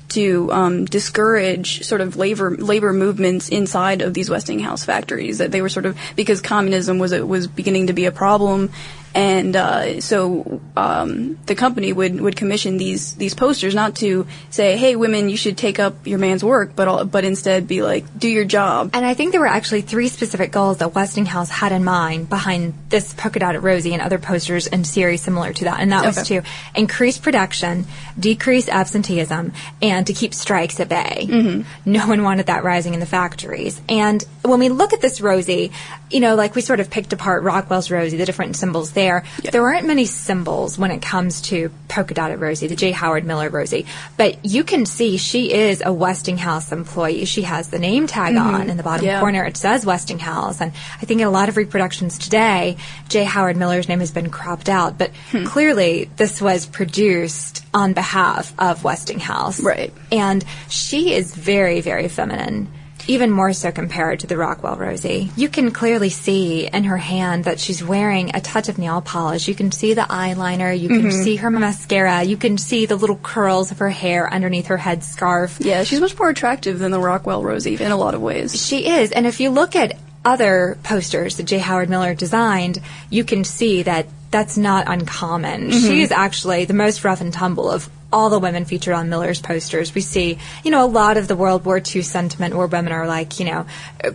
to 0.08 0.52
um, 0.52 0.84
discourage 0.84 1.82
sort 1.82 2.00
of 2.00 2.16
labor 2.16 2.56
labor 2.56 2.92
movements 2.92 3.48
inside 3.48 4.02
of 4.02 4.14
these 4.14 4.30
Westinghouse 4.30 4.84
factories. 4.84 5.38
That 5.38 5.50
they 5.50 5.62
were 5.62 5.68
sort 5.68 5.86
of 5.86 5.98
because 6.14 6.40
communism 6.40 6.98
was 6.98 7.12
was 7.12 7.48
beginning 7.48 7.88
to 7.88 7.92
be 7.92 8.06
a 8.06 8.12
problem, 8.12 8.70
and 9.16 9.56
uh, 9.56 10.00
so 10.02 10.60
um, 10.76 11.38
the 11.46 11.54
company 11.54 11.90
would, 11.90 12.20
would 12.20 12.36
commission 12.36 12.76
these 12.76 13.14
these 13.14 13.34
posters 13.34 13.74
not 13.74 13.96
to 13.96 14.26
say, 14.50 14.76
"Hey, 14.76 14.94
women, 14.94 15.30
you 15.30 15.38
should 15.38 15.56
take 15.56 15.78
up 15.78 16.06
your 16.06 16.18
man's 16.18 16.44
work," 16.44 16.76
but 16.76 17.04
but 17.04 17.24
instead 17.24 17.66
be 17.66 17.80
like, 17.82 18.04
"Do 18.18 18.28
your 18.28 18.44
job." 18.44 18.90
And 18.92 19.06
I 19.06 19.14
think 19.14 19.32
there 19.32 19.40
were 19.40 19.46
actually 19.46 19.80
three 19.80 20.08
specific 20.08 20.52
goals 20.52 20.78
that 20.78 20.94
Westinghouse 20.94 21.48
had 21.48 21.72
in 21.72 21.82
mind 21.82 22.28
behind 22.28 22.74
this 22.90 23.14
polka 23.14 23.38
dotted 23.38 23.62
Rosie 23.62 23.94
and 23.94 24.02
other 24.02 24.18
posters 24.18 24.66
and 24.66 24.86
series 24.86 25.22
similar 25.22 25.54
to 25.54 25.64
that, 25.64 25.80
and 25.80 25.92
that 25.92 26.04
was 26.04 26.22
to 26.28 26.42
increase 26.74 27.16
production, 27.16 27.86
decrease 28.20 28.68
absenteeism, 28.68 29.54
and 29.80 30.06
to 30.08 30.12
keep 30.12 30.34
strikes 30.34 30.78
at 30.78 30.90
bay. 30.90 31.26
Mm-hmm. 31.26 31.90
No 31.90 32.06
one 32.06 32.22
wanted 32.22 32.46
that 32.46 32.64
rising 32.64 32.92
in 32.92 33.00
the 33.00 33.06
factories. 33.06 33.80
And 33.88 34.22
when 34.42 34.58
we 34.58 34.68
look 34.68 34.92
at 34.92 35.00
this 35.00 35.22
Rosie, 35.22 35.72
you 36.10 36.20
know, 36.20 36.34
like 36.34 36.54
we 36.54 36.60
sort 36.60 36.80
of 36.80 36.90
picked 36.90 37.14
apart 37.14 37.42
Rockwell's 37.44 37.90
Rosie, 37.90 38.18
the 38.18 38.26
different 38.26 38.56
symbols 38.56 38.92
there. 38.92 39.05
There 39.52 39.62
aren't 39.66 39.86
many 39.86 40.04
symbols 40.06 40.78
when 40.78 40.90
it 40.90 41.00
comes 41.02 41.40
to 41.42 41.70
polka 41.88 42.14
dotted 42.14 42.40
Rosie, 42.40 42.66
the 42.66 42.76
J. 42.76 42.90
Howard 42.90 43.24
Miller 43.24 43.48
Rosie. 43.48 43.86
But 44.16 44.44
you 44.44 44.64
can 44.64 44.86
see 44.86 45.16
she 45.16 45.52
is 45.52 45.82
a 45.84 45.92
Westinghouse 45.92 46.72
employee. 46.72 47.24
She 47.24 47.42
has 47.42 47.68
the 47.68 47.78
name 47.78 48.06
tag 48.06 48.36
on 48.36 48.68
in 48.70 48.76
the 48.76 48.82
bottom 48.82 48.96
Mm-hmm. 49.06 49.06
Yeah. 49.06 49.20
corner. 49.20 49.44
It 49.44 49.56
says 49.56 49.84
Westinghouse. 49.86 50.60
And 50.60 50.72
I 51.00 51.04
think 51.06 51.20
in 51.20 51.26
a 51.26 51.30
lot 51.30 51.48
of 51.48 51.56
reproductions 51.56 52.18
today, 52.18 52.76
J. 53.08 53.24
Howard 53.24 53.56
Miller's 53.56 53.88
name 53.88 54.00
has 54.00 54.10
been 54.10 54.30
cropped 54.30 54.68
out. 54.68 54.98
But 54.98 55.10
Hmm. 55.30 55.44
clearly, 55.44 56.10
this 56.16 56.40
was 56.40 56.66
produced 56.66 57.64
on 57.74 57.92
behalf 57.92 58.52
of 58.58 58.82
Westinghouse. 58.84 59.60
Right. 59.60 59.92
And 60.10 60.44
she 60.68 61.12
is 61.14 61.34
very, 61.34 61.80
very 61.80 62.08
feminine. 62.08 62.68
Even 63.08 63.30
more 63.30 63.52
so 63.52 63.70
compared 63.70 64.20
to 64.20 64.26
the 64.26 64.36
Rockwell 64.36 64.76
Rosie. 64.76 65.30
You 65.36 65.48
can 65.48 65.70
clearly 65.70 66.10
see 66.10 66.66
in 66.66 66.84
her 66.84 66.96
hand 66.96 67.44
that 67.44 67.60
she's 67.60 67.82
wearing 67.82 68.34
a 68.34 68.40
touch 68.40 68.68
of 68.68 68.78
nail 68.78 69.00
polish. 69.00 69.46
You 69.48 69.54
can 69.54 69.70
see 69.72 69.94
the 69.94 70.02
eyeliner. 70.02 70.76
You 70.78 70.88
can 70.88 70.96
Mm-hmm. 71.02 71.22
see 71.22 71.36
her 71.36 71.50
mascara. 71.50 72.22
You 72.24 72.36
can 72.36 72.58
see 72.58 72.86
the 72.86 72.96
little 72.96 73.16
curls 73.16 73.70
of 73.70 73.78
her 73.78 73.90
hair 73.90 74.32
underneath 74.32 74.66
her 74.66 74.76
head 74.76 75.04
scarf. 75.04 75.58
Yeah, 75.60 75.84
she's 75.84 76.00
much 76.00 76.18
more 76.18 76.28
attractive 76.30 76.78
than 76.78 76.90
the 76.90 76.98
Rockwell 77.00 77.42
Rosie 77.44 77.74
in 77.74 77.92
a 77.92 77.96
lot 77.96 78.14
of 78.14 78.20
ways. 78.22 78.60
She 78.66 78.88
is. 78.88 79.12
And 79.12 79.26
if 79.26 79.38
you 79.40 79.50
look 79.50 79.76
at 79.76 79.96
other 80.24 80.76
posters 80.82 81.36
that 81.36 81.44
J. 81.44 81.58
Howard 81.58 81.88
Miller 81.88 82.14
designed, 82.14 82.80
you 83.10 83.22
can 83.22 83.44
see 83.44 83.84
that 83.84 84.06
that's 84.32 84.56
not 84.58 84.88
uncommon. 84.88 85.70
She 85.70 86.02
is 86.02 86.10
actually 86.10 86.64
the 86.64 86.74
most 86.74 87.04
rough 87.04 87.20
and 87.20 87.32
tumble 87.32 87.70
of 87.70 87.88
all 88.16 88.30
the 88.30 88.38
women 88.38 88.64
featured 88.64 88.94
on 88.94 89.10
Miller's 89.10 89.42
posters. 89.42 89.94
We 89.94 90.00
see, 90.00 90.38
you 90.64 90.70
know, 90.70 90.82
a 90.82 90.88
lot 90.88 91.18
of 91.18 91.28
the 91.28 91.36
World 91.36 91.66
War 91.66 91.76
II 91.76 92.00
sentiment 92.00 92.54
where 92.54 92.66
women 92.66 92.90
are 92.90 93.06
like, 93.06 93.38
you 93.38 93.44
know, 93.44 93.66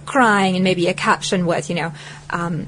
crying 0.08 0.56
and 0.56 0.64
maybe 0.64 0.88
a 0.88 0.96
caption 0.96 1.46
with, 1.46 1.70
you 1.70 1.76
know, 1.76 1.94
um, 2.32 2.68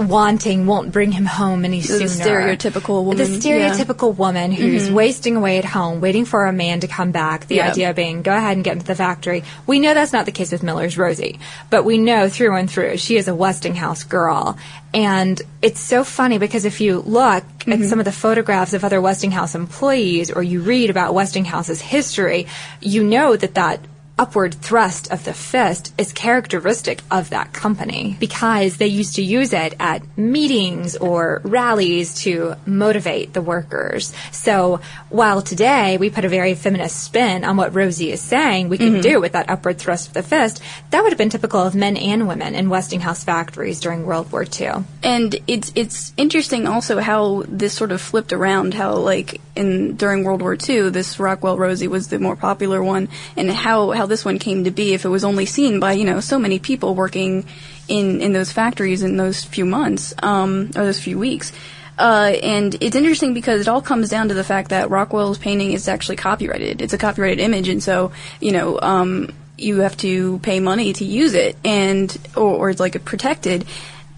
wanting 0.00 0.66
won't 0.66 0.92
bring 0.92 1.12
him 1.12 1.24
home 1.24 1.64
any 1.64 1.80
sooner. 1.82 2.00
The 2.00 2.04
stereotypical 2.06 3.04
woman, 3.04 3.16
The 3.18 3.28
yeah. 3.48 3.70
stereotypical 3.72 4.16
woman 4.16 4.52
who's 4.52 4.90
wasting 4.90 5.36
away 5.36 5.58
at 5.58 5.64
home, 5.64 6.00
waiting 6.00 6.24
for 6.24 6.46
a 6.46 6.52
man 6.52 6.80
to 6.80 6.88
come 6.88 7.10
back. 7.12 7.46
The 7.46 7.56
Yeah. 7.56 7.70
idea 7.70 7.94
being, 7.94 8.22
go 8.22 8.34
ahead 8.34 8.56
and 8.56 8.64
get 8.64 8.74
into 8.74 8.86
the 8.86 8.94
factory. 8.94 9.44
We 9.66 9.78
know 9.78 9.94
that's 9.94 10.12
not 10.12 10.26
the 10.26 10.32
case 10.32 10.52
with 10.52 10.62
Miller's 10.62 10.96
Rosie, 10.98 11.38
but 11.68 11.84
we 11.84 11.98
know 11.98 12.28
through 12.28 12.56
and 12.56 12.70
through 12.70 12.96
she 12.96 13.16
is 13.16 13.28
a 13.28 13.34
Westinghouse 13.34 14.02
girl. 14.04 14.56
And 14.92 15.40
it's 15.62 15.80
so 15.80 16.02
funny 16.02 16.38
because 16.38 16.64
if 16.64 16.80
you 16.80 17.00
look 17.00 17.44
at 17.68 17.84
some 17.84 18.00
of 18.00 18.04
the 18.04 18.12
photographs 18.12 18.72
of 18.72 18.84
other 18.84 19.00
Westinghouse 19.00 19.54
employees 19.54 20.30
or 20.30 20.42
you 20.42 20.60
read 20.62 20.90
about 20.90 21.14
Westinghouse's 21.14 21.80
history, 21.80 22.46
you 22.80 23.04
know 23.04 23.36
that 23.36 23.54
that 23.54 23.80
upward 24.20 24.52
thrust 24.52 25.10
of 25.10 25.24
the 25.24 25.32
fist 25.32 25.94
is 25.96 26.12
characteristic 26.12 27.00
of 27.10 27.30
that 27.30 27.54
company 27.54 28.18
because 28.20 28.76
they 28.76 28.86
used 28.86 29.14
to 29.16 29.22
use 29.22 29.54
it 29.54 29.74
at 29.80 30.02
meetings 30.18 30.94
or 30.94 31.40
rallies 31.42 32.14
to 32.14 32.54
motivate 32.66 33.32
the 33.32 33.40
workers. 33.40 34.12
So 34.30 34.80
while 35.08 35.40
today 35.40 35.96
we 35.96 36.10
put 36.10 36.26
a 36.26 36.28
very 36.28 36.54
feminist 36.54 37.02
spin 37.02 37.44
on 37.44 37.56
what 37.56 37.74
Rosie 37.74 38.12
is 38.12 38.20
saying 38.20 38.68
we 38.68 38.76
can 38.76 38.92
mm-hmm. 38.92 39.00
do 39.00 39.20
with 39.22 39.32
that 39.32 39.48
upward 39.48 39.78
thrust 39.78 40.08
of 40.08 40.12
the 40.12 40.22
fist, 40.22 40.62
that 40.90 41.02
would 41.02 41.12
have 41.12 41.18
been 41.18 41.30
typical 41.30 41.60
of 41.60 41.74
men 41.74 41.96
and 41.96 42.28
women 42.28 42.54
in 42.54 42.68
Westinghouse 42.68 43.24
factories 43.24 43.80
during 43.80 44.04
World 44.04 44.30
War 44.30 44.44
II. 44.44 44.84
And 45.02 45.34
it's 45.46 45.72
it's 45.74 46.12
interesting 46.18 46.66
also 46.66 47.00
how 47.00 47.44
this 47.48 47.72
sort 47.72 47.90
of 47.90 48.02
flipped 48.02 48.34
around. 48.34 48.74
How 48.74 48.96
like 48.96 49.40
in 49.56 49.96
during 49.96 50.24
World 50.24 50.42
War 50.42 50.56
II, 50.56 50.90
this 50.90 51.18
Rockwell 51.18 51.56
Rosie 51.56 51.88
was 51.88 52.08
the 52.08 52.18
more 52.18 52.36
popular 52.36 52.82
one, 52.82 53.08
and 53.34 53.50
how 53.50 53.92
how 53.92 54.09
this 54.10 54.24
one 54.24 54.38
came 54.38 54.64
to 54.64 54.70
be 54.70 54.92
if 54.92 55.06
it 55.06 55.08
was 55.08 55.24
only 55.24 55.46
seen 55.46 55.80
by 55.80 55.92
you 55.92 56.04
know 56.04 56.20
so 56.20 56.38
many 56.38 56.58
people 56.58 56.94
working 56.94 57.46
in 57.88 58.20
in 58.20 58.32
those 58.32 58.52
factories 58.52 59.02
in 59.02 59.16
those 59.16 59.44
few 59.44 59.64
months 59.64 60.12
um, 60.22 60.70
or 60.76 60.84
those 60.84 61.00
few 61.00 61.18
weeks. 61.18 61.52
Uh, 61.98 62.32
and 62.42 62.76
it's 62.80 62.96
interesting 62.96 63.34
because 63.34 63.60
it 63.60 63.68
all 63.68 63.82
comes 63.82 64.08
down 64.08 64.28
to 64.28 64.34
the 64.34 64.44
fact 64.44 64.70
that 64.70 64.88
Rockwell's 64.88 65.36
painting 65.36 65.72
is 65.72 65.86
actually 65.86 66.16
copyrighted. 66.16 66.80
It's 66.80 66.94
a 66.94 66.98
copyrighted 66.98 67.40
image, 67.40 67.68
and 67.68 67.82
so 67.82 68.12
you 68.40 68.52
know 68.52 68.80
um, 68.80 69.34
you 69.58 69.80
have 69.80 69.96
to 69.98 70.38
pay 70.38 70.60
money 70.60 70.94
to 70.94 71.04
use 71.04 71.34
it, 71.34 71.56
and 71.64 72.16
or, 72.34 72.54
or 72.56 72.70
it's 72.70 72.80
like 72.80 73.04
protected. 73.04 73.66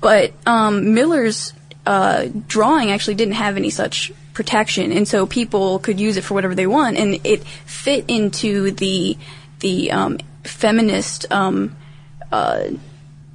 But 0.01 0.33
um, 0.47 0.95
Miller's 0.95 1.53
uh, 1.85 2.29
drawing 2.47 2.91
actually 2.91 3.15
didn't 3.15 3.35
have 3.35 3.57
any 3.57 3.71
such 3.71 4.13
protection, 4.33 4.93
and 4.93 5.07
so 5.07 5.27
people 5.27 5.79
could 5.81 5.99
use 5.99 6.17
it 6.17 6.23
for 6.23 6.35
whatever 6.35 6.55
they 6.55 6.67
want, 6.67 6.97
and 6.97 7.21
it 7.25 7.43
fit 7.45 8.05
into 8.09 8.71
the 8.71 9.17
the 9.62 9.90
um, 9.90 10.19
feminist 10.45 11.31
um, 11.33 11.75
uh, 12.31 12.69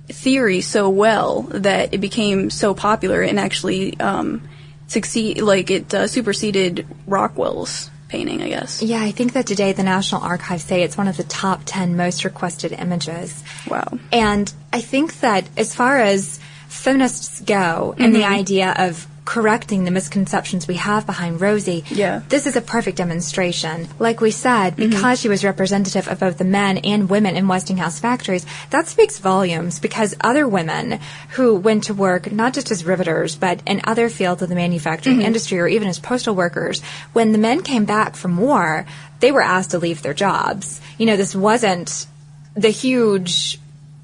theory 0.08 0.62
so 0.62 0.90
well 0.90 1.42
that 1.44 1.94
it 1.94 2.00
became 2.00 2.50
so 2.50 2.74
popular 2.74 3.22
and 3.22 3.40
actually 3.40 4.00
um, 4.00 4.48
succeed 4.88 5.42
like 5.42 5.72
it 5.72 5.94
uh, 5.94 6.08
superseded 6.08 6.86
Rockwell's 7.08 7.90
painting, 8.08 8.42
I 8.42 8.50
guess. 8.50 8.82
Yeah, 8.82 9.02
I 9.02 9.12
think 9.12 9.34
that 9.34 9.48
today 9.48 9.74
the 9.74 9.84
National 9.84 10.22
Archives 10.22 10.64
say 10.64 10.84
it's 10.84 10.98
one 10.98 11.08
of 11.08 11.18
the 11.18 11.24
top 11.24 11.62
10 11.66 11.98
most 11.98 12.24
requested 12.24 12.72
images. 12.72 13.44
Wow. 13.70 14.00
And 14.12 14.52
I 14.72 14.82
think 14.82 15.20
that 15.22 15.50
as 15.58 15.76
far 15.76 16.00
as 16.00 16.40
feminists 16.70 17.42
go 17.42 17.96
and 17.98 18.14
the 18.16 18.26
idea 18.26 18.74
of 18.78 19.08
correcting 19.28 19.84
the 19.84 19.92
misconceptions 19.92 20.70
we 20.70 20.76
have 20.76 21.06
behind 21.06 21.42
Rosie, 21.42 21.84
Yeah. 21.90 22.22
this 22.30 22.48
is 22.48 22.56
a 22.56 22.62
perfect 22.62 22.96
demonstration. 22.96 23.90
Like 24.00 24.22
we 24.22 24.32
said, 24.32 24.78
mm-hmm. 24.78 24.90
because 24.90 25.20
she 25.20 25.28
was 25.28 25.44
representative 25.44 26.08
of 26.08 26.22
both 26.22 26.38
the 26.38 26.46
men 26.46 26.78
and 26.78 27.10
women 27.10 27.36
in 27.36 27.50
Westinghouse 27.50 28.00
factories, 28.00 28.46
that 28.70 28.88
speaks 28.88 29.20
volumes 29.20 29.80
because 29.80 30.16
other 30.22 30.48
women 30.48 31.02
who 31.32 31.56
went 31.56 31.84
to 31.84 31.94
work 31.94 32.32
not 32.32 32.54
just 32.54 32.72
as 32.72 32.86
riveters, 32.86 33.36
but 33.36 33.62
in 33.66 33.82
other 33.84 34.08
fields 34.08 34.42
of 34.42 34.48
the 34.48 34.56
manufacturing 34.56 35.18
mm-hmm. 35.18 35.26
industry 35.26 35.60
or 35.60 35.68
even 35.68 35.90
as 35.90 36.00
postal 36.00 36.34
workers, 36.34 36.82
when 37.12 37.34
the 37.34 37.38
men 37.38 37.62
came 37.62 37.84
back 37.84 38.16
from 38.16 38.38
war, 38.38 38.86
they 39.20 39.34
were 39.34 39.42
asked 39.44 39.72
to 39.72 39.78
leave 39.78 40.02
their 40.04 40.14
jobs. 40.14 40.80
You 40.98 41.06
know, 41.06 41.18
this 41.18 41.36
wasn't 41.36 42.08
the 42.56 42.70
huge 42.70 43.60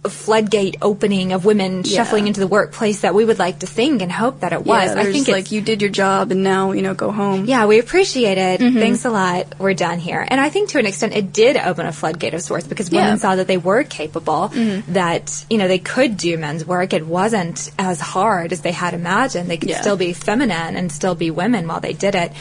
floodgate 0.06 0.78
opening 0.82 1.32
of 1.34 1.46
women 1.46 1.84
Yeah. 1.86 2.04
shuffling 2.04 2.28
into 2.28 2.40
the 2.40 2.48
workplace 2.48 3.02
that 3.02 3.16
we 3.16 3.24
would 3.26 3.40
like 3.40 3.60
to 3.60 3.68
think 3.68 4.02
and 4.02 4.12
hope 4.12 4.42
that 4.42 4.52
it 4.54 4.66
was. 4.66 4.94
Yeah, 4.96 5.02
I 5.02 5.12
think 5.12 5.28
like 5.28 5.52
you 5.52 5.62
did 5.62 5.82
your 5.82 5.90
job 5.92 6.32
and 6.32 6.44
now 6.44 6.72
you 6.72 6.82
know 6.82 6.94
go 6.94 7.12
home. 7.12 7.46
yeah, 7.46 7.66
we 7.66 7.80
appreciate 7.80 8.38
it. 8.38 8.60
Mm-hmm. 8.60 8.80
Thanks 8.80 9.06
a 9.06 9.10
lot. 9.10 9.56
We're 9.60 9.74
done 9.74 10.00
here. 10.00 10.26
And 10.28 10.42
I 10.42 10.50
think 10.50 10.70
to 10.70 10.80
an 10.80 10.86
extent 10.86 11.14
it 11.16 11.32
did 11.34 11.58
open 11.58 11.86
a 11.86 11.92
floodgate 11.92 12.34
of 12.34 12.42
sorts 12.42 12.68
because 12.68 12.90
women 12.92 13.08
Yeah. 13.10 13.16
saw 13.16 13.36
that 13.36 13.48
they 13.48 13.58
were 13.58 13.84
capable, 13.84 14.50
mm-hmm. 14.54 14.94
that, 14.94 15.46
you 15.50 15.58
know, 15.58 15.68
they 15.68 15.80
could 15.80 16.18
do 16.18 16.38
men's 16.38 16.66
work. 16.66 16.94
It 16.94 17.06
wasn't 17.08 17.72
as 17.80 18.00
hard 18.02 18.52
as 18.52 18.62
they 18.62 18.72
had 18.72 18.94
imagined. 18.94 19.50
They 19.50 19.58
could 19.58 19.74
still 19.76 19.98
be 19.98 20.14
feminine 20.14 20.76
and 20.76 20.92
still 20.92 21.16
be 21.16 21.32
women 21.32 21.68
while 21.68 21.80
they 21.80 21.94
did 21.94 22.16
it. 22.16 22.32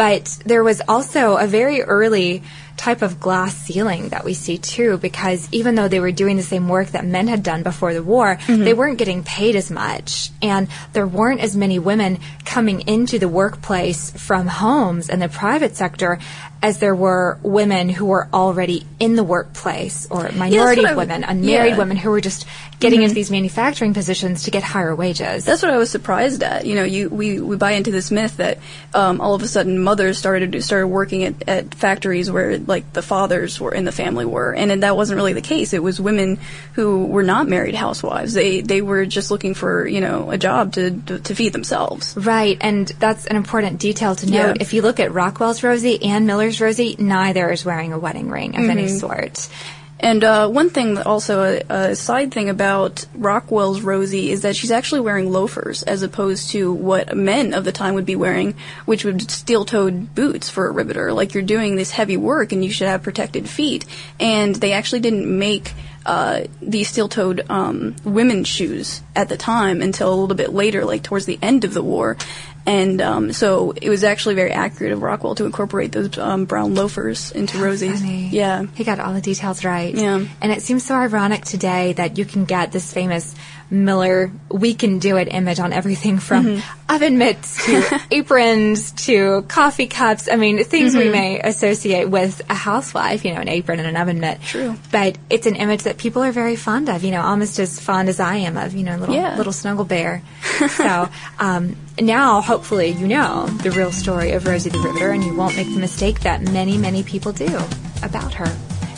But 0.00 0.38
there 0.46 0.64
was 0.64 0.80
also 0.88 1.36
a 1.36 1.46
very 1.46 1.82
early 1.82 2.42
type 2.78 3.02
of 3.02 3.20
glass 3.20 3.54
ceiling 3.54 4.08
that 4.08 4.24
we 4.24 4.32
see 4.32 4.56
too 4.56 4.96
because 4.96 5.46
even 5.52 5.74
though 5.74 5.88
they 5.88 6.00
were 6.00 6.10
doing 6.10 6.38
the 6.38 6.42
same 6.42 6.70
work 6.70 6.88
that 6.92 7.04
men 7.04 7.28
had 7.28 7.42
done 7.42 7.62
before 7.62 7.92
the 7.92 8.02
war, 8.02 8.36
mm-hmm. 8.36 8.64
they 8.64 8.72
weren't 8.72 8.96
getting 8.96 9.22
paid 9.22 9.56
as 9.56 9.70
much. 9.70 10.30
And 10.40 10.68
there 10.94 11.06
weren't 11.06 11.42
as 11.42 11.54
many 11.54 11.78
women 11.78 12.18
coming 12.46 12.80
into 12.88 13.18
the 13.18 13.28
workplace 13.28 14.10
from 14.12 14.46
homes 14.46 15.10
and 15.10 15.20
the 15.20 15.28
private 15.28 15.76
sector 15.76 16.18
as 16.62 16.78
there 16.78 16.94
were 16.94 17.38
women 17.42 17.88
who 17.88 18.06
were 18.06 18.28
already 18.32 18.86
in 18.98 19.16
the 19.16 19.24
workplace 19.24 20.06
or 20.10 20.30
minority 20.32 20.84
I 20.84 20.94
women, 20.94 21.24
unmarried 21.24 21.72
yeah. 21.72 21.78
women 21.78 21.96
who 21.96 22.10
were 22.10 22.20
just 22.20 22.46
getting 22.80 23.02
into 23.02 23.14
these 23.14 23.30
manufacturing 23.30 23.94
positions 23.94 24.44
to 24.44 24.50
get 24.50 24.62
higher 24.62 24.94
wages. 24.94 25.44
That's 25.44 25.62
what 25.62 25.70
I 25.70 25.76
was 25.76 25.90
surprised 25.90 26.42
at. 26.42 26.66
You 26.66 26.74
know, 26.74 26.84
you 26.84 27.08
we, 27.08 27.40
we 27.40 27.56
buy 27.56 27.72
into 27.72 27.90
this 27.90 28.10
myth 28.10 28.38
that 28.38 28.58
um, 28.94 29.20
all 29.20 29.34
of 29.34 29.42
a 29.42 29.48
sudden 29.48 29.78
mothers 29.78 30.18
started 30.18 30.62
started 30.62 30.88
working 30.88 31.24
at, 31.24 31.48
at 31.48 31.74
factories 31.74 32.30
where 32.30 32.58
like 32.58 32.92
the 32.92 33.02
fathers 33.02 33.60
were 33.60 33.74
in 33.74 33.84
the 33.84 33.92
family 33.92 34.24
were, 34.24 34.54
and 34.54 34.82
that 34.82 34.96
wasn't 34.96 35.16
really 35.16 35.32
the 35.32 35.40
case. 35.40 35.72
It 35.72 35.82
was 35.82 36.00
women 36.00 36.38
who 36.74 37.06
were 37.06 37.22
not 37.22 37.48
married 37.48 37.74
housewives. 37.74 38.34
They 38.34 38.60
they 38.60 38.82
were 38.82 39.06
just 39.06 39.30
looking 39.30 39.54
for 39.54 39.86
you 39.86 40.00
know 40.00 40.30
a 40.30 40.38
job 40.38 40.74
to 40.74 40.90
to, 40.90 41.18
to 41.20 41.34
feed 41.34 41.52
themselves. 41.52 42.16
Right, 42.16 42.58
and 42.60 42.88
that's 42.98 43.26
an 43.26 43.36
important 43.36 43.78
detail 43.78 44.14
to 44.16 44.26
note. 44.26 44.56
Yeah. 44.56 44.60
If 44.60 44.72
you 44.72 44.82
look 44.82 45.00
at 45.00 45.12
Rockwell's 45.12 45.62
Rosie 45.62 46.02
and 46.02 46.26
Miller's 46.26 46.49
Rosie, 46.58 46.96
neither 46.98 47.50
is 47.50 47.66
wearing 47.66 47.92
a 47.92 47.98
wedding 47.98 48.30
ring 48.30 48.56
of 48.56 48.64
any 48.70 48.86
Mm-hmm. 48.86 48.96
sort. 48.96 49.50
And 50.02 50.24
uh, 50.24 50.48
one 50.48 50.70
thing, 50.70 50.96
also 50.96 51.42
a, 51.42 51.90
a 51.90 51.94
side 51.94 52.32
thing 52.32 52.48
about 52.48 53.04
Rockwell's 53.14 53.82
Rosie 53.82 54.30
is 54.30 54.40
that 54.40 54.56
she's 54.56 54.70
actually 54.70 55.02
wearing 55.02 55.30
loafers 55.30 55.82
as 55.82 56.02
opposed 56.02 56.52
to 56.52 56.72
what 56.72 57.14
men 57.14 57.52
of 57.52 57.64
the 57.64 57.72
time 57.72 57.92
would 57.96 58.06
be 58.06 58.16
wearing, 58.16 58.54
which 58.86 59.04
would 59.04 59.30
steel-toed 59.30 60.14
boots 60.14 60.48
for 60.48 60.66
a 60.68 60.70
riveter. 60.72 61.12
Like 61.12 61.34
you're 61.34 61.42
doing 61.42 61.76
this 61.76 61.90
heavy 61.90 62.16
work 62.16 62.52
and 62.52 62.64
you 62.64 62.70
should 62.72 62.88
have 62.88 63.02
protected 63.02 63.46
feet. 63.46 63.84
And 64.18 64.54
they 64.54 64.72
actually 64.72 65.00
didn't 65.00 65.38
make 65.38 65.74
uh, 66.06 66.44
these 66.62 66.88
steel-toed 66.88 67.44
um, 67.50 67.94
women's 68.04 68.48
shoes 68.48 69.02
at 69.14 69.28
the 69.28 69.36
time 69.36 69.82
until 69.82 70.12
a 70.12 70.16
little 70.16 70.36
bit 70.36 70.52
later, 70.52 70.84
like 70.84 71.02
towards 71.02 71.26
the 71.26 71.38
end 71.42 71.64
of 71.64 71.74
the 71.74 71.82
war. 71.82 72.16
And 72.66 73.00
um, 73.00 73.32
so 73.32 73.72
it 73.72 73.88
was 73.88 74.04
actually 74.04 74.34
very 74.34 74.52
accurate 74.52 74.92
of 74.92 75.02
Rockwell 75.02 75.34
to 75.36 75.46
incorporate 75.46 75.92
those 75.92 76.16
um, 76.18 76.44
brown 76.44 76.74
loafers 76.74 77.32
into 77.32 77.58
Rosie's. 77.58 78.00
Funny. 78.00 78.28
Yeah. 78.28 78.66
He 78.74 78.84
got 78.84 79.00
all 79.00 79.14
the 79.14 79.20
details 79.20 79.64
right. 79.64 79.94
Yeah. 79.94 80.26
And 80.40 80.52
it 80.52 80.62
seems 80.62 80.84
so 80.84 80.94
ironic 80.94 81.44
today 81.44 81.94
that 81.94 82.18
you 82.18 82.24
can 82.24 82.44
get 82.44 82.70
this 82.70 82.92
famous 82.92 83.34
Miller 83.70 84.32
we 84.50 84.74
can 84.74 84.98
do 84.98 85.16
it 85.16 85.28
image 85.30 85.60
on 85.60 85.72
everything 85.72 86.18
from 86.18 86.40
Mm-hmm. 86.40 86.92
oven 86.94 87.18
mitts 87.18 87.64
to 87.66 88.00
aprons 88.10 88.90
to 89.06 89.42
coffee 89.48 89.86
cups. 89.86 90.28
I 90.30 90.36
mean, 90.36 90.62
things 90.64 90.96
we 90.96 91.08
may 91.10 91.38
associate 91.40 92.08
with 92.08 92.40
a 92.50 92.54
housewife, 92.54 93.24
you 93.24 93.32
know, 93.34 93.40
an 93.40 93.48
apron 93.48 93.78
and 93.78 93.86
an 93.88 93.96
oven 93.96 94.18
mitt. 94.20 94.40
True. 94.42 94.74
But 94.90 95.18
it's 95.28 95.46
an 95.46 95.54
image 95.56 95.82
that 95.84 95.98
people 95.98 96.22
are 96.22 96.32
very 96.32 96.56
fond 96.56 96.88
of, 96.88 97.04
you 97.04 97.10
know, 97.12 97.20
almost 97.22 97.58
as 97.58 97.78
fond 97.78 98.08
as 98.08 98.18
I 98.20 98.36
am 98.36 98.56
of, 98.56 98.74
you 98.74 98.82
know, 98.82 98.96
little 98.96 99.14
Yeah. 99.14 99.36
little 99.36 99.52
snuggle 99.52 99.84
bear. 99.84 100.22
so 100.70 101.08
um, 101.38 101.76
now, 102.00 102.40
hopefully, 102.40 102.88
you 102.90 103.06
know 103.06 103.46
the 103.46 103.70
real 103.70 103.92
story 103.92 104.32
of 104.32 104.46
Rosie 104.46 104.70
the 104.70 104.78
Riveter, 104.78 105.10
and 105.10 105.22
you 105.22 105.34
won't 105.34 105.56
make 105.56 105.72
the 105.72 105.78
mistake 105.80 106.20
that 106.20 106.40
many, 106.42 106.76
many 106.78 107.02
people 107.02 107.32
do 107.32 107.46
about 108.02 108.34
her. 108.34 108.46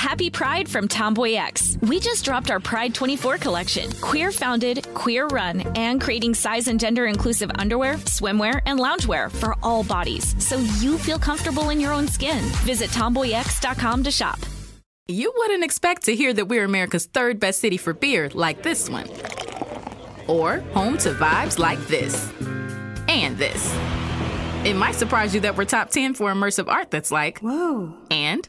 Happy 0.00 0.30
Pride 0.30 0.66
from 0.66 0.88
Tomboy 0.88 1.34
X. 1.34 1.76
We 1.82 2.00
just 2.00 2.24
dropped 2.24 2.50
our 2.50 2.58
Pride 2.58 2.94
24 2.94 3.36
collection. 3.36 3.92
Queer 4.00 4.32
founded, 4.32 4.88
queer 4.94 5.26
run, 5.26 5.60
and 5.76 6.00
creating 6.00 6.32
size 6.32 6.68
and 6.68 6.80
gender 6.80 7.04
inclusive 7.04 7.50
underwear, 7.56 7.96
swimwear, 8.06 8.62
and 8.64 8.80
loungewear 8.80 9.30
for 9.30 9.56
all 9.62 9.84
bodies 9.84 10.34
so 10.42 10.56
you 10.78 10.96
feel 10.96 11.18
comfortable 11.18 11.68
in 11.68 11.78
your 11.78 11.92
own 11.92 12.08
skin. 12.08 12.42
Visit 12.64 12.88
tomboyx.com 12.92 14.02
to 14.04 14.10
shop. 14.10 14.38
You 15.06 15.34
wouldn't 15.36 15.64
expect 15.64 16.04
to 16.04 16.16
hear 16.16 16.32
that 16.32 16.46
we're 16.46 16.64
America's 16.64 17.04
third 17.04 17.38
best 17.38 17.60
city 17.60 17.76
for 17.76 17.92
beer 17.92 18.30
like 18.32 18.62
this 18.62 18.88
one. 18.88 19.06
Or 20.26 20.60
home 20.72 20.96
to 20.98 21.12
vibes 21.12 21.58
like 21.58 21.78
this. 21.88 22.32
And 23.06 23.36
this. 23.36 23.70
It 24.64 24.76
might 24.76 24.94
surprise 24.94 25.34
you 25.34 25.40
that 25.40 25.56
we're 25.56 25.66
top 25.66 25.90
10 25.90 26.14
for 26.14 26.30
immersive 26.32 26.68
art 26.68 26.90
that's 26.90 27.10
like, 27.10 27.40
whoa. 27.40 27.94
And, 28.10 28.48